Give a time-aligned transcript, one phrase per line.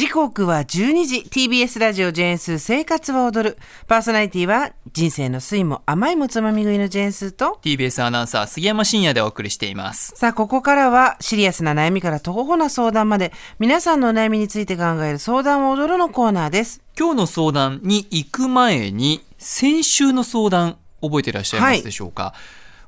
[0.00, 1.18] 時刻は12時。
[1.28, 3.58] TBS ラジオジェーンスー生活は踊る。
[3.86, 7.58] パーソナリティは人生の酸いも甘いもつまみ食いのジェーンスーと。
[7.62, 10.14] TBS アナウンサー杉山真也でお送りしています。
[10.16, 16.80] さあここからはシリアスな悩みから徒歩な相談まで皆さんのお悩みについて考える相談を踊るのコーナーです。
[16.98, 22.32] 今日の相談に行く前に先週の相談覚えていらっしゃいますでしょうか、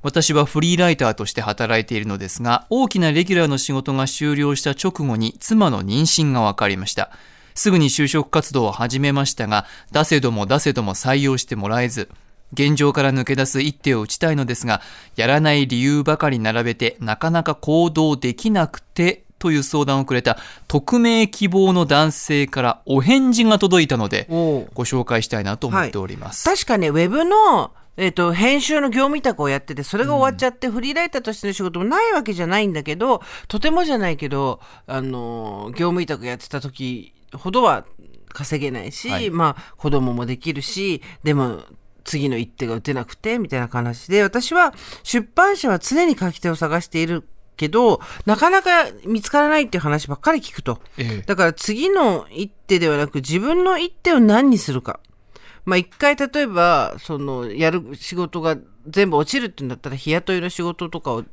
[0.03, 7.11] 私はフリーライターとして働いているのですが、大きなレギュラーの仕事が終了した直後に妻の妊娠が分かりました。
[7.55, 12.09] すぐに就職活動を始めましたが、出せども出せども採用してもらえず、
[12.53, 14.83] 現状から抜け出す一手を打ちたいのですが、
[15.17, 20.39] やらない理由ばかり並べて、なかなか行動できなくて、という相談をくれた
[20.69, 26.49] 匿名希望の男性からお返事が届いたので、ご紹介したいなと思っております。
[26.49, 37.85] はい、確かね、ウェブのえっ、ー、と、編集の業務委託をやってて、それが終わっちゃって、うん、フリーライターとしての仕事もないわけじゃないんだけど、とてもじゃないけど、あの、業務委託やってた時ほどは
[38.29, 41.65] 稼げないし、はい、まあ、子供もできるし、でも、
[42.05, 50.81] 次の一手が打てなくて、みたいな話で、私は出版社は常に書き手を探しているけど、なかなか見つからないっていう話ばっかり聞くと。
[50.99, 55.01] ええ、だから次の一手ではなく自分の一手を何にするか。
[55.65, 58.57] まあ一回例えば、その、やる仕事が
[58.89, 61.25] 全部落ちるっていうんだったら、日雇いの仕事とかを、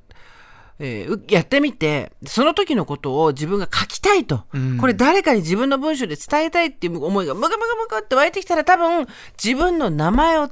[0.80, 9.08] えー、やってみて、その時のことを自分が書きたいと、うん、これ誰かに自分の文章で伝えたいっていう思いがムカムカムカって湧いてきたら多分
[9.44, 10.50] 自分の名前を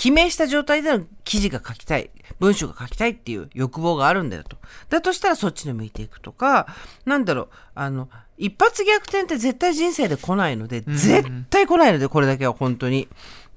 [0.00, 4.56] 記名した状態での記事が書きたい、文章が書きたいっていう欲望があるんだよと。
[4.88, 6.68] だとしたらそっちに向いていくとか、
[7.04, 8.08] なんだろう、あの、
[8.40, 13.06] 一発逆転って絶対人生で来ないので、絶対来ないので、これだけは本当に。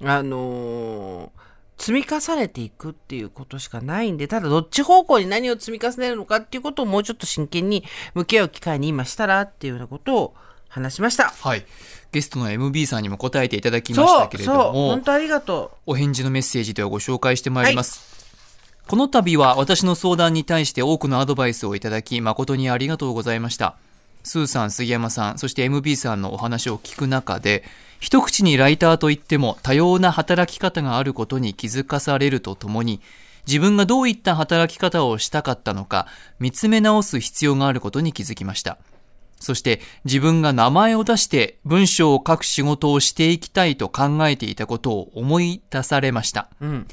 [0.04, 7.82] あのー、積み重ねていくっていうことしかないんで、ただどっち方向に何を積み重ねるのかっていうことをもうちょっと真剣に
[8.12, 10.34] 向き合う機会に今したらっていうようなことを
[10.68, 11.30] 話しました。
[11.30, 11.64] はい。
[12.12, 15.92] ゲストの MB さんにも答えていただきましたけれども、本当ありがとう。
[15.92, 18.00] お返事のメッセージではご紹介してまいります。
[18.78, 23.76] はい、この度は私の相談に対して多くのアドバイスをいただき誠にありがとうございました。
[24.24, 27.62] スーさん、杉山さん、そして MB さんのお話を聞く中で、
[28.00, 33.00] 一口にライターといっても多様な働き方があることに気づかされるとともに、
[33.46, 36.06] 自分がどういった働き方をしたかったのか、
[36.38, 38.78] 見つめ直す必要があることに気づきました。
[39.40, 46.48] そして自分が名前を出して文章を書く仕事をしていきたいと考えていたことを思い出されました。
[46.62, 46.86] うん、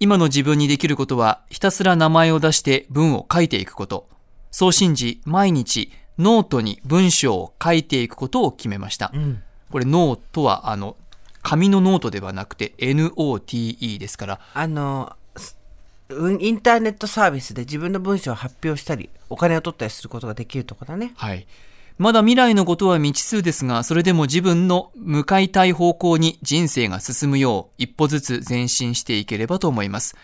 [0.00, 4.08] 今の自分にできることはひたすら名前を出して文を書いていくこと。
[4.50, 9.10] そう信じ毎日ノートに文章を書いていくことを決めました。
[9.14, 10.96] うん、これノートはあの
[11.42, 14.40] 紙のノートではなくて NOTE ですから。
[14.54, 15.14] あの
[16.10, 21.12] インターネットサービスで自分の文章を発表したりお金を取ったりすることができるとこだね。
[21.16, 21.46] はい。
[21.98, 30.16] まだ未来のことは未知数ですが、それでも自分の向かいたい方向に人生が進むよう一歩ずつ前進していければと思います。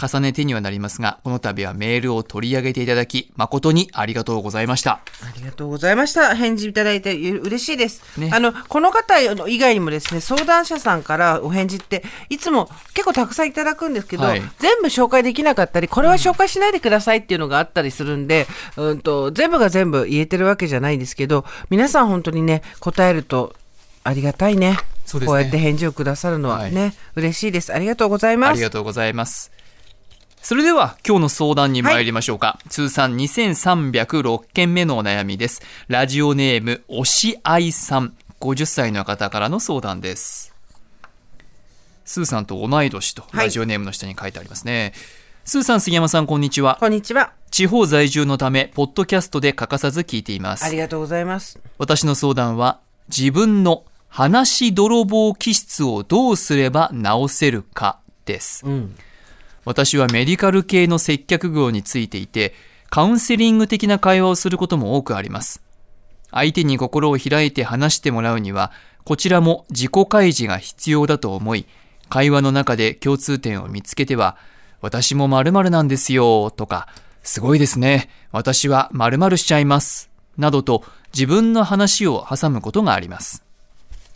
[0.00, 5.00] 重ねてにはなりますが、この度はメールを取り上げていただき、誠にありがとうございました。
[5.20, 6.34] ありがとうございました。
[6.34, 8.02] 返事いただいて嬉しいです。
[8.18, 23.54] ね、あの、この方以外にもですね、相談者さんからお返事って、いつも結構たくさんいただくんですけど、はい、全部紹介できなかったり、これは紹介しないでくださいっていうのがあったりするんで、うん、うんと、全部が全部言えてるわけじゃないんですけど、皆さん本当にね、答えると
[24.04, 24.72] ありがたいね。
[24.72, 24.78] ね
[25.26, 27.72] こうやって返事をくださるのはね、はい、嬉しいです。
[27.72, 28.50] ありがとうございます。
[28.50, 29.50] ありがとうございます。
[30.42, 35.62] それでは今日の相談に参りましょうか、はい、通算2306件目のお悩みです。
[35.86, 38.16] ラジオネームおしあいさん。
[38.40, 40.52] 50歳の方からの相談です。
[42.04, 44.92] スーさんと同い年とラジオネームの下に書いてありますね、はい、
[45.44, 46.76] スーさん杉山さんこんにちは。
[46.80, 47.34] こんにちは。
[47.52, 50.64] 地方在住のためポッドキャストで欠かさず聞いています。
[50.64, 51.60] ありがとうございます。
[51.78, 58.96] 私の相談は自分の話泥棒気質をどうすれば直せるかです、うん
[59.64, 62.54] 私はメディカル系の接客業についていて、
[62.90, 65.62] カウンセリング的な会話をすることも多くあります。
[66.30, 68.72] 相手に心を開いて話してもらうには、
[69.04, 71.66] こちらも自己開示が必要だと思い、
[72.08, 74.36] 会話の中で共通点を見つけては、
[74.80, 76.88] 私も〇〇なんですよ、とか、
[77.22, 80.84] すごいですね、私は〇〇しちゃいます、などと
[81.14, 83.44] 自分の話を挟むことがあります。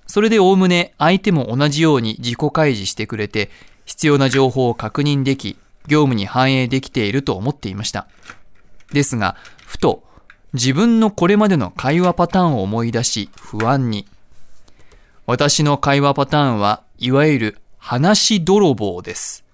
[0.06, 3.50] それでおおむね相手も同じように自己開示してくれて、
[3.86, 5.56] 必要な情報を確認でき、
[5.86, 8.06] 業務に反映できていると思っていました。
[8.92, 10.04] ですが、ふと
[10.52, 14.06] 自分のこれまでの会話パターンを思い出し不安に。
[15.24, 19.44] 私の会話パターンはいわゆる話泥棒です。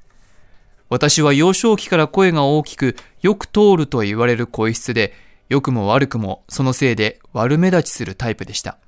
[0.89, 5.15] 私は幼少期から声が大きくよく通ると言われる声質で、
[5.49, 8.79] 良くも悪くもそのせいで悪目立ちするタイプでした。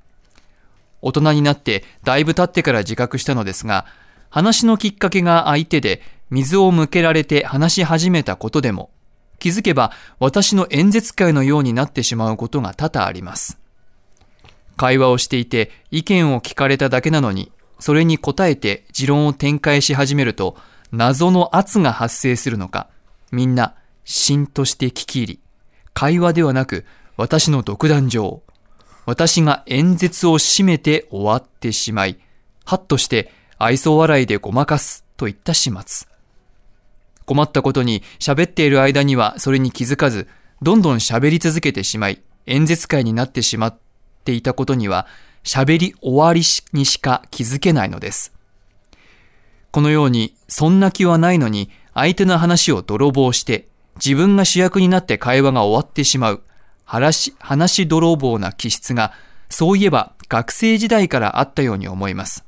[1.03, 3.87] 大人になってだいぶ経ってから自覚したのですが、
[4.35, 8.91] 話のきっかけが相手で水を向けられて話し始めたことでも、
[9.39, 13.61] 気づけば私の演説会のようになってしまうことが多々あります。
[14.77, 20.57] 会話をしていて意見を聞かれただけなのに、それに答えて持論を展開し始めると、
[20.91, 22.89] 謎の圧が発生するのか、
[23.31, 25.41] みんな、しんとして聞き入り、
[25.93, 26.85] 会話ではなく、
[27.17, 28.43] 私の独壇場、
[29.07, 32.19] 私が演説を締めて終わってしまい、
[32.65, 33.31] はっとして
[33.65, 36.07] 愛想笑いでごまかすといった始末。
[37.25, 40.29] 困ったことに喋っている間にはそれに気づかず、
[40.61, 43.79] どんどん喋り続けてしまい、演説会になってしまっ
[44.27, 45.07] ていたことには、
[45.45, 46.43] 喋り終わり
[46.75, 48.35] にしか気づけないのです。
[49.71, 56.43] このように、そんな気はないのに、相手の話を泥棒して、自分が主役になって会話が終わってしまう、
[56.85, 59.15] 話、話泥棒な気質が、
[59.49, 62.45] そういえば学生時代からあったように思います。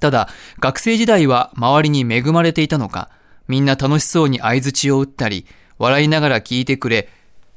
[0.00, 0.28] ただ、
[0.58, 3.10] 学生時代は周りに恵まれていたのか、
[3.48, 5.46] みんな楽しそうに相槌を打ったり、
[5.78, 7.08] 笑いながら聞いてくれ、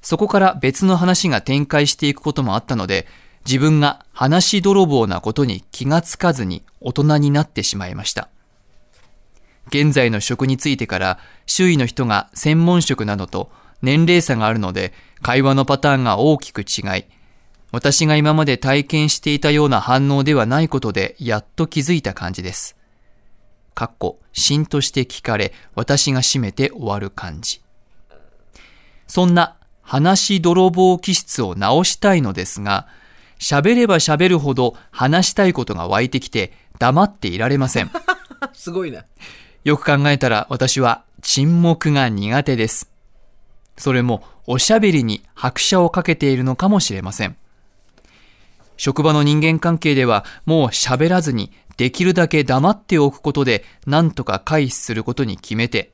[0.01, 3.07] そこから別の話が展開していくこともあったので、
[3.45, 8.29] 自分が話泥棒なことに気がつかずに大人になってしまいました。
[9.67, 13.51] 現在の職についてから周囲の人が専門職などと
[13.81, 17.05] 年齢差があるので会話のパターンが大きく違い、
[17.71, 22.75] 私が今まで体験していたような反応ではないことでやっと気づいた感じです。
[23.75, 27.61] かっこ、しんとして聞かれ、私が閉めて終わる感じ。
[29.07, 32.87] そんな話泥棒気質を直したいのですが、
[33.39, 37.91] 喋れば喋るほど話したいことが湧いてきて黙っていられません。
[38.53, 39.05] すごいな。
[39.63, 42.91] よく考えたら私は沈黙が苦手です。
[43.77, 47.37] それもおしゃべりに拍車をかけているのかもしれません。
[48.79, 55.91] 職場の人間関係ではもう喋らずにできるだけ黙っておくことで何とか回避することに決めて、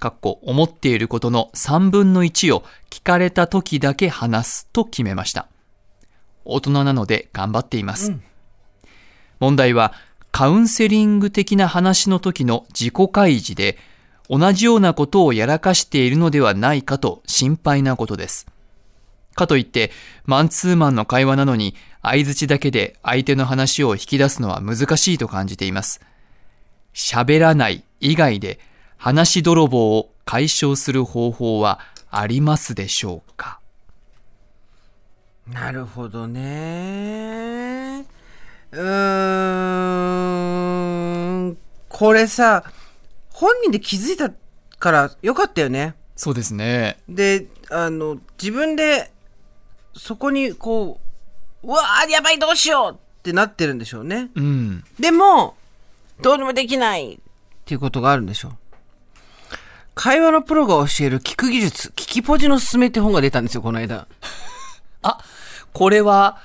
[0.00, 5.46] かっこ思っていることの3分の1を聞かれた時だけ話すと決めました。
[6.44, 8.10] 大人なので頑張っています。
[8.10, 8.22] うん、
[9.38, 9.92] 問題は
[10.32, 13.78] カウンセリング的な話の時の自己開示で
[14.28, 18.46] 同じようなことをやらかしているのではないかと心配なことです。
[19.34, 19.90] かといって、
[20.24, 26.00] マンツーマンの会話なのに、相槌だけで相手の話を引き出すのは難しいと感じています。
[26.94, 28.58] 喋らない以外で
[28.98, 33.60] 話泥棒を解消する方法はありますでしょうか？
[35.48, 38.04] なるほどね。
[38.72, 38.80] うー
[41.50, 41.58] ん。
[41.88, 42.64] これさ、
[43.32, 44.30] 本人で気づいた
[44.78, 45.94] からよかったよね。
[46.16, 46.98] そうですね。
[47.08, 49.10] で、あの、自分で、
[49.94, 51.06] そこにこう、
[51.64, 54.30] うわーやばいどうしようってなってるんでしょうね。
[54.34, 54.84] うん。
[54.98, 55.56] でも、
[56.20, 57.18] どうにもできないっ
[57.64, 58.52] ていうことがあるんでしょう。
[59.94, 64.06] 会話のプロが教える聞く技術、聞きポジのすすめって本が出たんですよ、この間。
[65.02, 65.18] あ、
[65.72, 66.38] これは、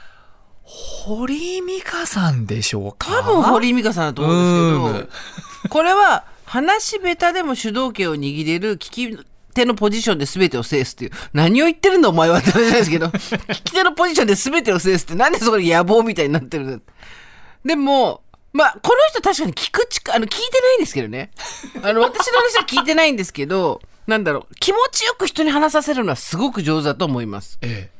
[0.63, 3.07] 堀井美香さんでしょうか？
[3.09, 5.05] 多分堀井美香さんだと思うんです
[5.61, 9.17] けど、これは話し下手でも主導権を握れる聞き
[9.57, 11.11] 手のポジションで全てを制すっていう。
[11.33, 16.81] 何を言ってるんだお前はって話じゃないですけど、 聞き手のポジションで全てを制すってなんでそこで野望みたいになってる
[17.65, 18.21] でも、
[18.53, 21.31] まあ、この人確かに聞く力、あの、聞いてないんですけどね。
[21.83, 27.57] あの、私の話は聞いてないんですけど、なんだろう、気持ちよく人に話させるのはすごく上手だと思います。
[27.61, 27.96] ええ。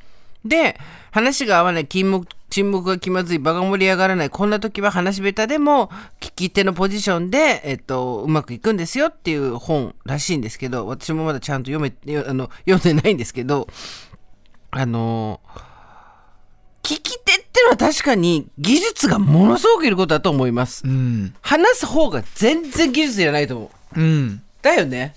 [0.48, 0.80] で、
[1.12, 5.89] 話が合わない、沈黙、沈黙が気まずい、場が盛り上がらない、こんな時は話し下手でも、
[6.20, 11.94] 聞き手のポジションで、えっと、うまくいくんですよっていう本らしいんですけど、私もまだちゃんと読め、
[12.27, 13.68] あの、読んでないんですけど、
[14.72, 15.42] あの、
[16.84, 20.88] 聞き手ってのは確かに技術がものすごくいることだと思います。
[20.88, 24.00] うん、話す方が全然技術いらないと思う。
[24.00, 24.42] うん。
[24.62, 25.13] だよね。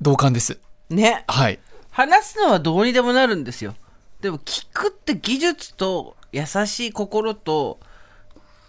[0.00, 0.58] 同感です。
[0.88, 1.24] ね。
[1.28, 1.60] はい。
[1.90, 3.74] 話すのはどうにでもなるんですよ。
[4.20, 7.78] でも聞くって技術と優しい心と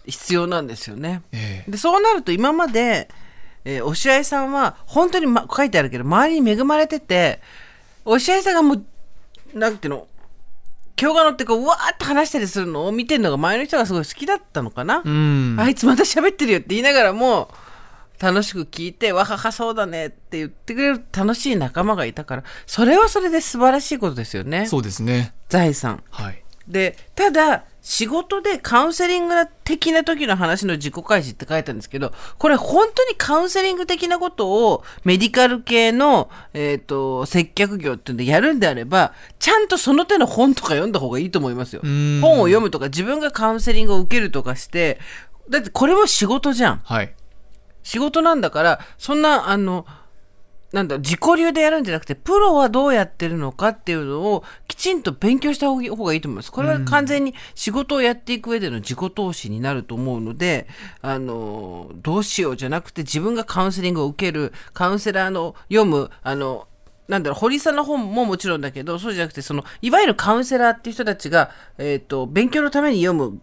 [0.06, 1.22] 必要なんですよね。
[1.32, 3.08] えでそうなると今まで、
[3.64, 7.40] えー、おしあいさんは本当に、ま、書いてあるけど周りに恵まれてて
[8.04, 8.84] おしあいさんがもう
[9.58, 10.08] なんていうの
[11.00, 15.02] 今日が乗ってこううわーって話したりするのを見てるのが前の人がすごい好きだったのかな。
[15.58, 17.48] あいつまた喋ってるよって言いながらも
[18.22, 24.66] 楽しく聞いて、わははそうだねって言ってくれる楽しい仲間がいたから、それはそれで素晴らしいことですよね。
[24.66, 25.34] そうですね。
[25.48, 26.04] 財産。
[26.08, 26.40] はい。
[26.68, 41.80] で、ただ、仕事でカウンセリング的な時の話の自己開示って書いたんですけど、これ本当にカウンセリング的なことをメディカル系の、えっ、ー、と、接客業っていうんでやるんであれば、ちゃんとその手の本とか読んだ方がいいと思いますよ。
[41.82, 45.00] 本を読むとか自分がカウンセリングを受けるとかして、
[45.50, 46.80] だってこれも仕事じゃん。
[46.84, 47.12] はい。
[47.82, 49.86] 仕事なんだから、そんな、あの、
[50.72, 55.82] なんだ、自己流でやるんじゃなくて、プロはどうやってるのかっていうのをきちんと勉強した方が
[56.14, 56.50] いいと思います。
[56.50, 60.66] これは完全に仕事をやっていく上での自己投資になると思うので、
[61.02, 66.66] あの、どうしようじゃなくて自分がカウンセリングを受ける、カウンセラーの読む、あの、
[67.06, 73.38] なんだろう、堀さんの本ももちろんだけど、そうじゃなくて、その、いわゆるカウンセラーっていう人たちが、えっ、ー、と、勉強のために読む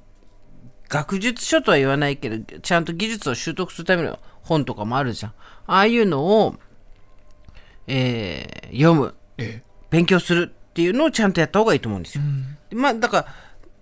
[0.89, 5.34] 学術書とは言わないけど、ちゃんと技術を習得するための本とかもあるじゃん。
[5.67, 6.55] ああいうのを、
[7.88, 12.24] えー、読む、ええ、勉強するっていうのをちゃんとやった方がいいと思うんですよ。
[12.72, 13.25] うん、まあ、だか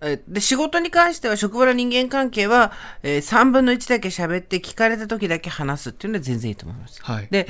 [0.01, 2.71] ら、えで仕事に関しては職場の人間関係は、
[3.01, 7.01] えー、3分の1だけ喋って聞かれた時だけ話すっていうのは全然いいと思います。
[7.01, 7.47] はい、で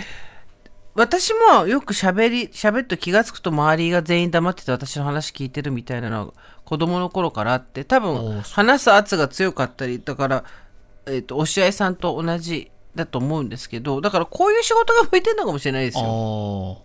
[0.98, 6.34] 私もよく喋り喋って気が付くと周りが全員黙ってて私の話聞いてるみたいなのは
[6.66, 10.44] 子供の頃からあって多分話す圧が強かったりだから、
[11.06, 16.82] えーと、とお試合さんと同じだと思うんですけどだからこういう仕事が向いてるのかもしれないですよ。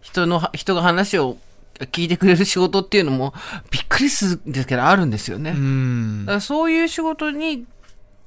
[0.00, 1.36] 人の人が話を
[1.74, 3.34] 聞いてくれる仕事っていうのも
[3.70, 5.50] びっくりするんですけどあるんですよね。
[6.24, 7.66] だからそういう仕事に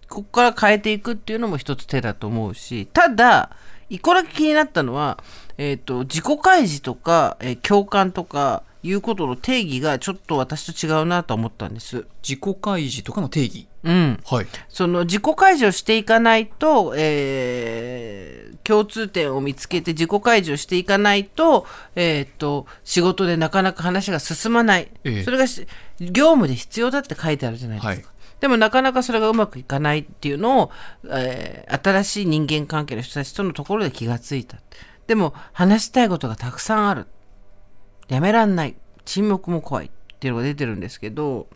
[0.07, 3.49] ここから変えていくっていうのも一つ手だと思うしただ
[3.89, 5.23] 一個だけ気になったのは、
[5.57, 12.05] えーと、自己開示とか、えー、共感とかいうことの定義がちょっと私と違うなと思ったんです。
[12.21, 14.19] 自己開示とかの定義うん。
[14.25, 14.47] はい。
[14.69, 21.65] その自己開示をしていかないと、えー、共通点を見つけて自己開示をしていかないと、
[21.95, 24.89] えっ、と、仕事でなかなか話が進まない。
[25.03, 25.45] えそれが
[25.99, 28.07] 業務で必要だって書いてあるじゃないですか。
[28.07, 30.71] はいでもなかなかそれがうまくいかないっていうのを、
[31.09, 34.57] えー、新しい人間関係の人たちとのところで気がついた。
[35.07, 37.07] でも話したいことがたくさんある。
[38.07, 38.75] やめらんない。
[39.05, 39.89] 沈黙も怖いっ
[40.19, 41.47] ていうのが出てるんですけど、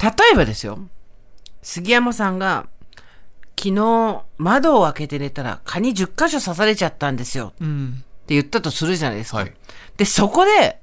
[0.00, 0.80] 例えばですよ、
[1.62, 2.66] 杉山さんが、
[3.56, 7.52] 昨日窓を開けて寝たら蚊に10箇所刺されちゃったんですよ。
[7.60, 9.38] うん、って言ったとするじゃないですか。
[9.38, 9.54] はい、
[9.96, 10.80] で、そこで、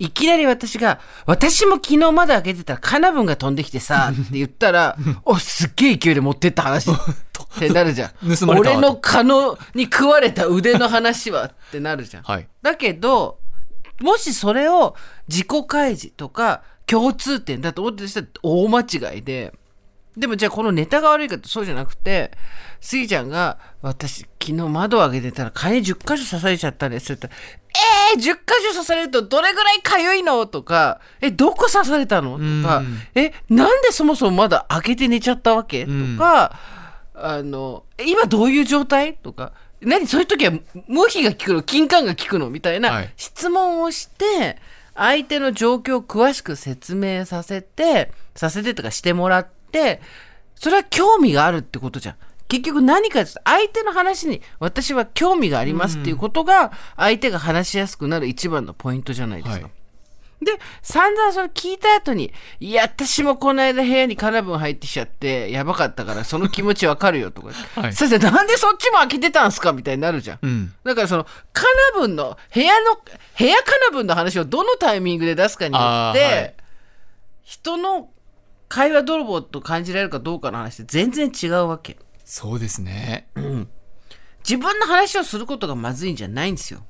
[0.00, 6.94] いきなり私が、私も昨日窓開けてたらカナブンが飛んできてさ、 って言ったら、お、すっげえ勢いで持ってった話 っ
[7.58, 8.10] てなるじゃん。
[8.48, 11.44] 俺の蚊のに食われた腕の話は？
[11.44, 12.22] ってなるじゃん。
[12.22, 13.40] はい、だけど、
[14.00, 14.96] もしそれを
[15.28, 19.52] 自己開示とか共通点だと思ってたら大間違いで、
[20.16, 22.32] でもじゃあこのネタが悪いかってそうじゃなくて、
[22.80, 27.28] スギちゃんが、私、昨日窓を開けてたら蚊に10箇所刺されちゃったんですって
[28.14, 28.30] えー、10箇
[28.68, 30.46] 所刺されるとどれぐらい痒いの？
[30.46, 32.32] とか、え、どこ刺されたの？
[32.62, 32.82] とか、
[33.14, 35.86] え、なんでそもそもまだ開けて寝ちゃったわけ？
[35.86, 36.58] とか、
[37.14, 39.14] あの、今どういう状態？
[39.14, 40.52] とか、何そういう時は
[40.88, 41.62] 無比が効くの？
[41.62, 42.50] 金管が効くの？
[42.50, 44.58] みたいな質問をして、
[44.94, 50.00] 相手の状況を詳しく説明させて、させてとかしてもらって、
[50.56, 52.16] それは興味があるってことじゃん。
[52.50, 59.62] 結局何か相手の話に私は興味がありますっていうことが相手が話しやすくなる一番のポイントじゃないですか。
[59.62, 59.72] はい
[60.42, 67.52] で、散々それ聞いた後に、いや、私もこの間部屋にカナブン入ってきちゃって、やばかったから、その気持ちわかるよとか。
[67.78, 70.38] はい、先生、なんでそっちも開けてたんすかみたいになるじゃん。
[70.40, 71.64] うん、だからその、カ
[71.94, 72.98] ナブンの、部屋の、
[73.38, 76.54] 部屋カナブンの話をどのタイミングで出すかによって、はい、
[77.42, 78.08] 人の
[78.70, 81.98] 会話泥棒と感じられるかどうかの話って全然違うわけ。
[82.30, 83.26] そうですね。
[83.34, 83.68] うん。
[84.48, 86.84] 自分の話をすることがまずいんじゃないんですよ。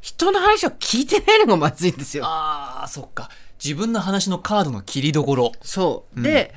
[0.00, 2.24] 人の話を聞いてないのがまずいんですよ。
[2.24, 3.28] ああ、そっか。
[3.62, 5.52] 自分の話のカードの切りどころ。
[5.60, 6.16] そう。
[6.16, 6.54] うん、で、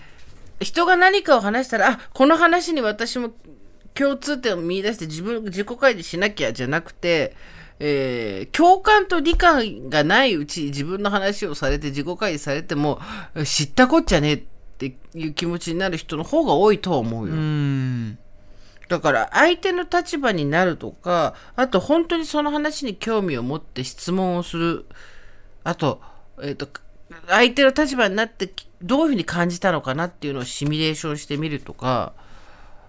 [0.62, 3.32] 人が何かを話したら、あ、この話に私も
[3.94, 7.36] 共通点を見出して自分、自己開示しなきゃじゃなくて、
[7.80, 13.02] えー、共感と理解がないうち自分の話をされて自己開示されても
[13.44, 17.34] 知ったこっちゃねえっていう気持ちになる人の方が多いとは思うよ。
[17.34, 17.38] う
[18.90, 24.86] だから相手の立場になるとか、あと本当にその話に興味を持って質問をする。
[25.64, 26.02] あと、
[26.42, 26.68] えっ、ー、と、
[27.28, 28.52] 相手の立場になって
[28.82, 32.14] どういうふうに感じたのかなっていうのをシミュレーションしてみるとか、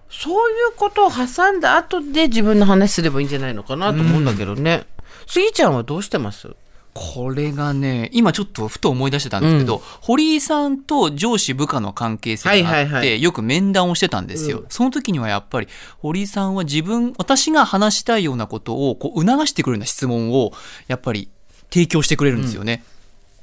[0.09, 4.85] そういうことを挟んだ後で自分の話すればいいんじゃないのかなと思うんだけどね。
[5.27, 6.55] スギちゃんはどうしてます？
[6.95, 15.67] これがね、今ちょっとふと思い出してたんですけど、うん、堀井さんと上司部下の関係性があって、よく面談をしてたんですよ、うん、その時にはやっぱり、
[15.99, 20.53] 堀井さんは自分、私が話したいようなことをこう促してくるような質問を、
[20.87, 21.27] やっぱり
[21.69, 22.85] 提供してくれるんですよね。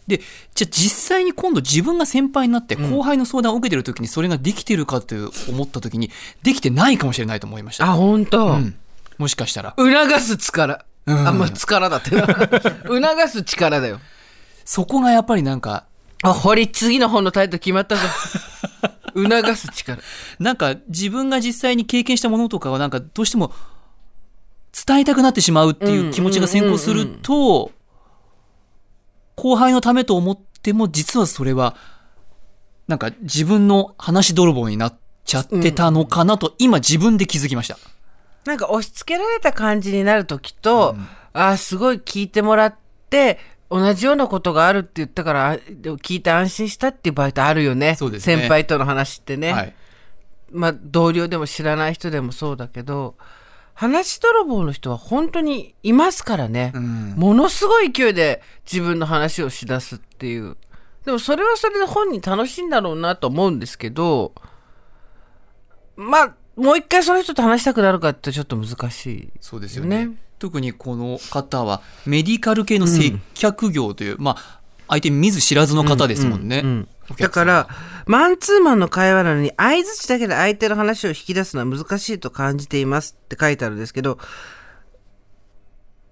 [0.06, 0.20] で
[0.54, 5.14] じゃあ実際に今度自分が先輩になって後輩の相談を受けてる時にそれができてるかと
[5.48, 6.10] 思った時に
[6.42, 7.84] できてないかもしれないと思いました。
[7.84, 8.74] あ本当、うん、
[9.18, 9.74] もしかしたら。
[9.76, 12.26] 促す力、あんま力だってな。
[12.86, 14.00] 促す力だよ。
[14.64, 15.84] そこがやっぱりなんか
[16.22, 18.02] あ堀次の本のタイトル決まったぞ。
[19.14, 20.02] 促す力。
[20.38, 23.52] なんか自分が実際に経験したものとかはなんかどうしても
[24.86, 27.72] 伝えたくなってしまうっていう気持ちが先行すると
[29.36, 31.76] 後輩のためと思っても実はそれは
[32.88, 37.78] なんか自分の話泥棒になっちゃってたのかなと今自分で気づきました。
[38.44, 40.96] なんか押し付けられた感じになる時と、
[41.32, 42.74] あすごい聞いてもらっ
[43.10, 43.38] て
[43.70, 47.94] 同じようなことがあるって言ったからあでも聞いて安心したっていう場合ってあるよね。
[47.94, 48.36] そうですね。
[48.36, 49.74] 先輩との話ってね、はい、
[50.50, 53.16] まあ同僚でも知らない人でもそうだけど
[53.74, 57.14] 話泥棒の人は本当にいますからね、うん。
[57.16, 60.56] ものすごい勢いで自分の話をしだすっていう。
[61.04, 64.32] でもそれはそれで本人楽しいんだろうなと思うんですけど
[65.96, 70.06] まあもう一回その人と話したくなるかってちょっと難しいそうですよね。
[70.06, 76.60] ね特にこの方はメディカル系の接客業という、まあ相手見ず知らずの方ですもんね。
[76.62, 77.46] うんうんお客さん。
[77.46, 77.68] だから
[78.06, 84.18] マンツーマンの会話なのに相づちだけで相手の話を引き出すのは難しいと感じていますって書いてあるんですけど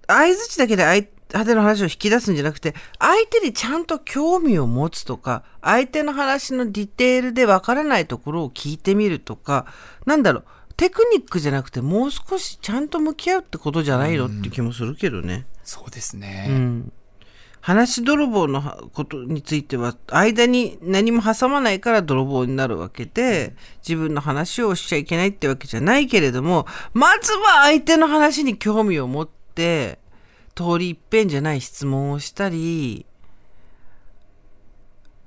[0.07, 0.85] 相づちだけで
[1.33, 9.67] 相相手の話を引き出すんじゃなくて相手にちゃんと興味を持つとか相手の話のディテールでわからないところを聞いてみるとか
[10.07, 10.45] なんだろう
[10.77, 14.27] テクニックじゃなくてもう少しちゃんと向き合うってことじゃないの？
[14.27, 15.47] って気もするけどね。
[15.63, 16.47] そうですね。
[16.51, 16.93] うん
[17.63, 23.55] 話泥棒のことについては間に何も挟まないから泥棒になるわけで
[23.87, 29.99] 自分の話をしちゃいけないってわけじゃないけれどもまずは相手の話に興味を持って
[30.55, 33.07] 通り一遍じゃない質問をしたり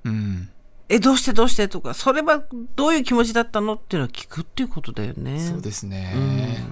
[0.04, 0.50] うん。
[0.90, 2.44] 「えどうしてどうして?」とか「それは
[2.76, 5.40] どういう気持ちだったの?」っていうのを聞くっていうことだよね。
[5.40, 6.64] そうですね。